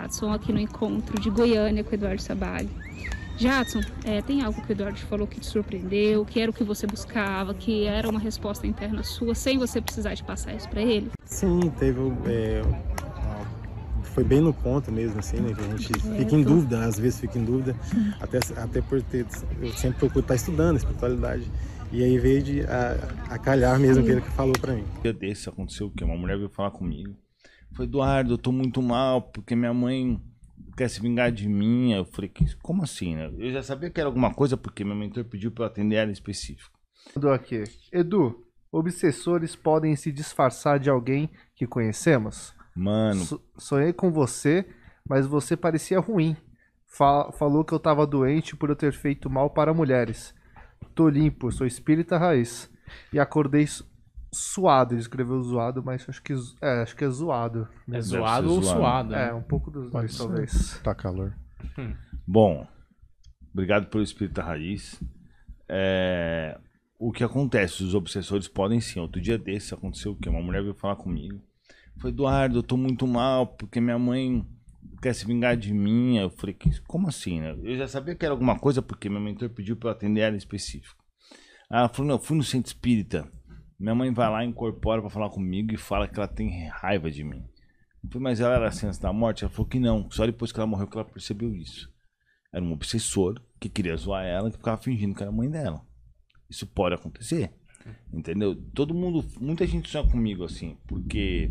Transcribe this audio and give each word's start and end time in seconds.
Jadson 0.00 0.32
aqui 0.32 0.52
no 0.52 0.58
encontro 0.58 1.20
de 1.20 1.28
Goiânia 1.28 1.84
com 1.84 1.90
o 1.90 1.94
Eduardo 1.94 2.22
Sabag. 2.22 2.68
Jadson, 3.36 3.80
é, 4.04 4.20
tem 4.22 4.42
algo 4.42 4.60
que 4.62 4.70
o 4.70 4.72
Eduardo 4.72 4.98
falou 4.98 5.26
que 5.26 5.40
te 5.40 5.46
surpreendeu, 5.46 6.24
que 6.24 6.40
era 6.40 6.50
o 6.50 6.54
que 6.54 6.64
você 6.64 6.86
buscava, 6.86 7.54
que 7.54 7.84
era 7.84 8.08
uma 8.08 8.20
resposta 8.20 8.66
interna 8.66 9.02
sua, 9.02 9.34
sem 9.34 9.58
você 9.58 9.80
precisar 9.80 10.14
de 10.14 10.22
passar 10.22 10.54
isso 10.54 10.68
para 10.68 10.82
ele? 10.82 11.10
Sim, 11.24 11.60
teve. 11.78 12.00
É, 12.26 12.62
foi 14.02 14.24
bem 14.24 14.40
no 14.40 14.52
ponto 14.52 14.90
mesmo, 14.90 15.18
assim, 15.20 15.38
né? 15.38 15.54
Que 15.54 15.60
a 15.60 15.76
gente 15.76 16.18
fica 16.18 16.34
em 16.34 16.42
dúvida, 16.42 16.84
às 16.84 16.98
vezes 16.98 17.20
fica 17.20 17.38
em 17.38 17.44
dúvida, 17.44 17.76
até, 18.20 18.38
até 18.56 18.80
por 18.82 19.00
ter. 19.02 19.26
Eu 19.60 19.72
sempre 19.72 19.98
procuro 19.98 20.20
estar 20.20 20.34
estudando 20.34 20.76
espiritualidade. 20.76 21.50
E 21.92 22.02
aí 22.04 22.18
veio 22.18 22.42
de, 22.42 22.60
a, 22.62 23.34
a 23.34 23.38
calhar 23.38 23.78
mesmo 23.78 24.04
que 24.04 24.10
ele 24.10 24.20
falou 24.20 24.54
para 24.60 24.74
mim. 24.74 24.84
Um 24.98 25.02
dia 25.02 25.12
desse 25.12 25.48
aconteceu 25.48 25.86
o 25.86 25.90
quê? 25.90 26.04
Uma 26.04 26.16
mulher 26.16 26.36
veio 26.36 26.48
falar 26.48 26.70
comigo. 26.70 27.14
Foi, 27.74 27.84
Eduardo, 27.86 28.34
eu 28.34 28.38
tô 28.38 28.52
muito 28.52 28.82
mal, 28.82 29.22
porque 29.22 29.54
minha 29.56 29.72
mãe 29.72 30.20
quer 30.76 30.88
se 30.88 31.00
vingar 31.00 31.30
de 31.32 31.48
mim. 31.48 31.92
Eu 31.92 32.04
falei, 32.04 32.30
como 32.62 32.82
assim, 32.82 33.14
né? 33.16 33.30
Eu 33.38 33.50
já 33.52 33.62
sabia 33.62 33.90
que 33.90 34.00
era 34.00 34.08
alguma 34.08 34.32
coisa, 34.34 34.56
porque 34.56 34.84
meu 34.84 34.94
mentor 34.96 35.24
pediu 35.24 35.50
para 35.50 35.64
eu 35.64 35.68
atender 35.68 35.96
ela 35.96 36.10
em 36.10 36.12
específico. 36.12 36.78
Mandou 37.14 37.32
aqui. 37.32 37.64
Edu, 37.92 38.44
obsessores 38.70 39.54
podem 39.56 39.96
se 39.96 40.12
disfarçar 40.12 40.78
de 40.78 40.90
alguém 40.90 41.30
que 41.54 41.66
conhecemos? 41.66 42.54
Mano, 42.74 43.24
So- 43.24 43.40
sonhei 43.58 43.92
com 43.92 44.10
você, 44.12 44.66
mas 45.08 45.26
você 45.26 45.56
parecia 45.56 45.98
ruim. 46.00 46.36
Fa- 46.86 47.30
falou 47.32 47.64
que 47.64 47.72
eu 47.72 47.78
tava 47.78 48.06
doente 48.06 48.56
por 48.56 48.68
eu 48.68 48.76
ter 48.76 48.92
feito 48.92 49.30
mal 49.30 49.50
para 49.50 49.72
mulheres. 49.72 50.34
Tô 50.94 51.08
limpo, 51.08 51.50
sou 51.52 51.66
espírita 51.66 52.18
raiz. 52.18 52.68
E 53.12 53.18
acordei 53.20 53.64
suado. 54.32 54.94
Ele 54.94 55.00
escreveu 55.00 55.40
zoado, 55.42 55.82
mas 55.82 56.08
acho 56.08 56.22
que, 56.22 56.32
é, 56.60 56.82
acho 56.82 56.96
que 56.96 57.04
é 57.04 57.08
zoado. 57.10 57.68
É 57.90 58.00
zoado 58.00 58.50
ou 58.52 58.62
zoado. 58.62 58.78
suado? 58.80 59.14
É, 59.14 59.26
né? 59.26 59.34
um 59.34 59.42
pouco 59.42 59.70
dos 59.70 59.90
Pode 59.90 60.06
dois, 60.06 60.12
ser. 60.12 60.18
talvez. 60.18 60.80
Tá 60.82 60.94
calor. 60.94 61.34
Bom, 62.26 62.66
obrigado 63.52 63.86
pelo 63.86 64.02
Espírita 64.04 64.42
Raiz. 64.42 65.00
É, 65.68 66.58
o 66.98 67.12
que 67.12 67.24
acontece? 67.24 67.82
Os 67.82 67.94
obsessores 67.94 68.48
podem 68.48 68.80
sim. 68.80 69.00
Outro 69.00 69.20
dia 69.20 69.38
desse 69.38 69.74
aconteceu 69.74 70.12
o 70.12 70.16
quê? 70.16 70.28
Uma 70.28 70.42
mulher 70.42 70.62
veio 70.62 70.74
falar 70.74 70.96
comigo. 70.96 71.40
Foi, 71.98 72.10
Eduardo, 72.10 72.58
eu 72.58 72.62
tô 72.62 72.76
muito 72.76 73.06
mal 73.06 73.46
porque 73.46 73.80
minha 73.80 73.98
mãe 73.98 74.46
quer 75.02 75.14
se 75.14 75.26
vingar 75.26 75.56
de 75.56 75.72
mim. 75.72 76.18
Eu 76.18 76.30
falei, 76.30 76.54
"Que- 76.54 76.80
como 76.82 77.08
assim? 77.08 77.40
né? 77.40 77.56
Eu 77.62 77.76
já 77.76 77.86
sabia 77.88 78.14
que 78.14 78.24
era 78.24 78.32
alguma 78.32 78.58
coisa 78.58 78.80
porque 78.82 79.08
meu 79.08 79.20
mentor 79.20 79.50
pediu 79.50 79.76
para 79.76 79.90
eu 79.90 79.92
atender 79.92 80.20
ela 80.20 80.34
em 80.34 80.38
específico. 80.38 80.96
Ela 81.70 81.88
falou, 81.88 82.08
não, 82.08 82.14
eu 82.16 82.20
fui 82.20 82.36
no 82.36 82.42
centro 82.42 82.68
espírita. 82.68 83.30
Minha 83.80 83.94
mãe 83.94 84.12
vai 84.12 84.28
lá, 84.28 84.44
incorpora 84.44 85.00
para 85.00 85.08
falar 85.08 85.30
comigo 85.30 85.72
e 85.72 85.78
fala 85.78 86.06
que 86.06 86.18
ela 86.18 86.28
tem 86.28 86.68
raiva 86.68 87.10
de 87.10 87.24
mim. 87.24 87.42
Eu 88.04 88.10
falei, 88.10 88.24
mas 88.24 88.38
ela 88.38 88.54
era 88.54 88.68
assim 88.68 88.86
antes 88.86 88.98
da 88.98 89.10
morte? 89.10 89.42
Ela 89.42 89.50
falou 89.50 89.66
que 89.66 89.80
não, 89.80 90.10
só 90.10 90.26
depois 90.26 90.52
que 90.52 90.60
ela 90.60 90.66
morreu 90.66 90.86
que 90.86 90.98
ela 90.98 91.04
percebeu 91.04 91.54
isso. 91.54 91.90
Era 92.52 92.62
um 92.62 92.72
obsessor 92.72 93.40
que 93.58 93.70
queria 93.70 93.96
zoar 93.96 94.26
ela 94.26 94.50
que 94.50 94.58
ficava 94.58 94.76
fingindo 94.76 95.14
que 95.14 95.22
era 95.22 95.30
a 95.30 95.34
mãe 95.34 95.48
dela. 95.48 95.80
Isso 96.48 96.66
pode 96.66 96.94
acontecer. 96.94 97.54
Entendeu? 98.12 98.54
Todo 98.74 98.94
mundo, 98.94 99.24
muita 99.40 99.66
gente 99.66 99.88
sonha 99.88 100.06
comigo 100.06 100.44
assim, 100.44 100.76
porque 100.86 101.50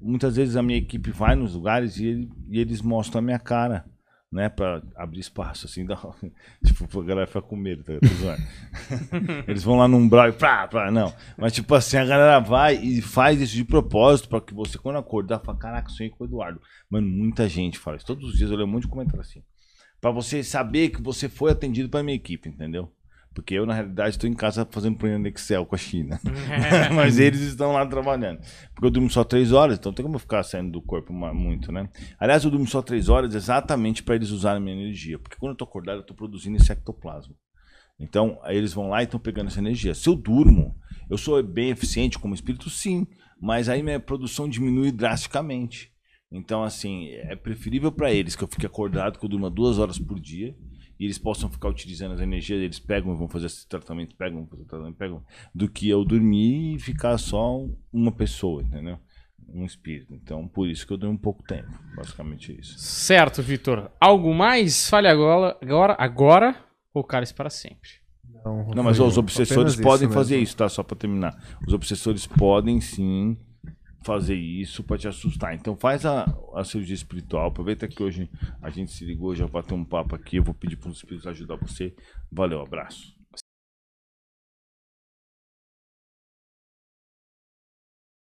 muitas 0.00 0.36
vezes 0.36 0.54
a 0.54 0.62
minha 0.62 0.78
equipe 0.78 1.10
vai 1.10 1.34
nos 1.34 1.54
lugares 1.54 1.96
e, 1.98 2.30
e 2.48 2.60
eles 2.60 2.80
mostram 2.82 3.18
a 3.18 3.22
minha 3.22 3.38
cara, 3.40 3.84
né, 4.34 4.48
Pra 4.48 4.82
abrir 4.96 5.20
espaço 5.20 5.66
assim, 5.66 5.86
dá, 5.86 5.96
tipo, 6.64 7.00
a 7.00 7.04
galera 7.04 7.26
fica 7.26 7.40
com 7.40 7.56
medo, 7.56 7.84
tá. 7.84 7.92
Eles 9.46 9.62
vão 9.62 9.76
lá 9.76 9.86
num 9.86 9.98
umbral 9.98 10.28
e 10.28 10.32
pá, 10.32 10.66
pá, 10.66 10.90
não. 10.90 11.14
Mas 11.38 11.52
tipo 11.52 11.72
assim, 11.74 11.96
a 11.96 12.04
galera 12.04 12.40
vai 12.40 12.74
e 12.74 13.00
faz 13.00 13.40
isso 13.40 13.54
de 13.54 13.64
propósito 13.64 14.28
pra 14.28 14.40
que 14.40 14.52
você 14.52 14.76
quando 14.76 14.98
acordar, 14.98 15.38
fala, 15.38 15.56
caraca, 15.56 15.88
sonhei 15.88 16.10
com 16.10 16.24
o 16.24 16.26
Eduardo. 16.26 16.60
Mano, 16.90 17.06
muita 17.06 17.48
gente 17.48 17.78
fala 17.78 17.96
isso. 17.96 18.06
Todos 18.06 18.30
os 18.30 18.36
dias 18.36 18.50
eu 18.50 18.56
leio 18.56 18.68
um 18.68 18.72
monte 18.72 18.82
de 18.82 18.88
comentário 18.88 19.20
assim. 19.20 19.42
Pra 20.00 20.10
você 20.10 20.42
saber 20.42 20.90
que 20.90 21.00
você 21.00 21.28
foi 21.28 21.52
atendido 21.52 21.88
pela 21.88 22.02
minha 22.02 22.16
equipe, 22.16 22.48
entendeu? 22.48 22.92
Porque 23.34 23.54
eu, 23.54 23.66
na 23.66 23.74
realidade, 23.74 24.10
estou 24.10 24.30
em 24.30 24.34
casa 24.34 24.66
fazendo 24.70 24.96
planilha 24.96 25.18
no 25.18 25.26
Excel 25.26 25.66
com 25.66 25.74
a 25.74 25.78
China. 25.78 26.20
Mas 26.94 27.18
eles 27.18 27.40
estão 27.40 27.72
lá 27.72 27.84
trabalhando. 27.84 28.40
Porque 28.72 28.86
eu 28.86 28.90
durmo 28.90 29.10
só 29.10 29.24
três 29.24 29.50
horas, 29.50 29.76
então 29.76 29.92
tem 29.92 30.04
como 30.04 30.14
eu 30.14 30.20
ficar 30.20 30.42
saindo 30.44 30.70
do 30.70 30.80
corpo 30.80 31.12
muito, 31.12 31.72
né? 31.72 31.88
Aliás, 32.18 32.44
eu 32.44 32.50
durmo 32.50 32.66
só 32.66 32.80
três 32.80 33.08
horas 33.08 33.34
exatamente 33.34 34.02
para 34.02 34.14
eles 34.14 34.30
usarem 34.30 34.58
a 34.58 34.60
minha 34.60 34.76
energia. 34.76 35.18
Porque 35.18 35.36
quando 35.36 35.50
eu 35.50 35.56
tô 35.56 35.64
acordado, 35.64 35.98
eu 35.98 36.06
tô 36.06 36.14
produzindo 36.14 36.56
esse 36.56 36.70
ectoplasma. 36.70 37.34
Então, 37.98 38.38
aí 38.42 38.56
eles 38.56 38.72
vão 38.72 38.88
lá 38.88 39.02
e 39.02 39.04
estão 39.04 39.20
pegando 39.20 39.48
essa 39.48 39.60
energia. 39.60 39.94
Se 39.94 40.08
eu 40.08 40.14
durmo, 40.14 40.76
eu 41.10 41.18
sou 41.18 41.42
bem 41.42 41.70
eficiente 41.70 42.18
como 42.18 42.34
espírito, 42.34 42.70
sim. 42.70 43.06
Mas 43.40 43.68
aí 43.68 43.82
minha 43.82 44.00
produção 44.00 44.48
diminui 44.48 44.92
drasticamente. 44.92 45.92
Então, 46.30 46.64
assim, 46.64 47.10
é 47.10 47.36
preferível 47.36 47.92
para 47.92 48.12
eles 48.12 48.34
que 48.34 48.42
eu 48.42 48.48
fique 48.48 48.66
acordado, 48.66 49.18
que 49.18 49.24
eu 49.24 49.28
durma 49.28 49.50
duas 49.50 49.78
horas 49.78 49.98
por 49.98 50.18
dia. 50.18 50.54
E 50.98 51.04
eles 51.04 51.18
possam 51.18 51.50
ficar 51.50 51.68
utilizando 51.68 52.12
as 52.12 52.20
energias, 52.20 52.60
eles 52.60 52.78
pegam 52.78 53.12
e 53.12 53.16
vão 53.16 53.28
fazer 53.28 53.46
esse 53.46 53.66
tratamento, 53.68 54.14
pegam, 54.14 54.46
fazer 54.46 54.64
tratamento, 54.64 54.96
pegam, 54.96 55.22
do 55.54 55.68
que 55.68 55.88
eu 55.88 56.04
dormir 56.04 56.76
e 56.76 56.78
ficar 56.78 57.18
só 57.18 57.66
uma 57.92 58.12
pessoa, 58.12 58.62
entendeu? 58.62 58.98
Um 59.48 59.64
espírito. 59.64 60.14
Então, 60.14 60.48
por 60.48 60.68
isso 60.68 60.86
que 60.86 60.92
eu 60.92 60.96
durmo 60.96 61.14
um 61.14 61.18
pouco 61.18 61.42
tempo. 61.42 61.70
Basicamente 61.96 62.52
é 62.52 62.54
isso. 62.60 62.78
Certo, 62.78 63.42
Vitor. 63.42 63.90
Algo 64.00 64.32
mais? 64.34 64.88
Fale 64.88 65.08
agora, 65.08 65.56
agora, 65.60 65.96
agora 65.98 66.56
ou 66.92 67.04
cale-se 67.04 67.34
para 67.34 67.50
sempre. 67.50 67.90
Não, 68.74 68.82
mas 68.82 69.00
ó, 69.00 69.06
os 69.06 69.16
obsessores 69.16 69.74
podem 69.74 70.06
isso 70.06 70.14
fazer 70.14 70.38
isso, 70.38 70.56
tá? 70.56 70.68
Só 70.68 70.82
pra 70.82 70.96
terminar. 70.96 71.56
Os 71.66 71.72
obsessores 71.72 72.26
podem 72.26 72.80
sim 72.80 73.36
fazer 74.04 74.34
isso 74.34 74.84
pra 74.84 74.98
te 74.98 75.08
assustar. 75.08 75.54
Então 75.54 75.74
faz 75.74 76.04
a, 76.04 76.24
a 76.54 76.62
cirurgia 76.62 76.94
espiritual. 76.94 77.48
Aproveita 77.48 77.88
que 77.88 78.02
hoje 78.02 78.30
a 78.62 78.70
gente 78.70 78.92
se 78.92 79.04
ligou 79.04 79.34
já 79.34 79.48
pra 79.48 79.62
ter 79.62 79.74
um 79.74 79.84
papo 79.84 80.14
aqui. 80.14 80.36
Eu 80.36 80.44
vou 80.44 80.54
pedir 80.54 80.76
para 80.76 80.90
os 80.90 80.98
espíritos 80.98 81.26
ajudar 81.26 81.56
você. 81.56 81.94
Valeu, 82.30 82.60
abraço. 82.60 83.23